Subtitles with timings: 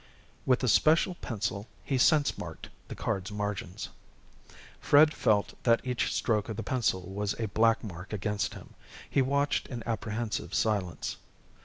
[0.47, 3.89] With a special pencil, he sense marked the card's margins.
[4.79, 8.73] Fred felt that each stroke of the pencil was a black mark against him.
[9.07, 11.17] He watched in apprehensive silence.